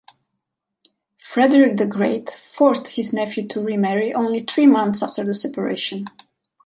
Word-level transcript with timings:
Frederick 1.19 1.77
the 1.77 1.85
Great 1.85 2.27
forced 2.27 2.87
his 2.87 3.13
nephew 3.13 3.47
to 3.47 3.61
remarry 3.61 4.11
only 4.15 4.39
three 4.39 4.65
months 4.65 5.03
after 5.03 5.23
the 5.23 5.35
separation. 5.35 6.05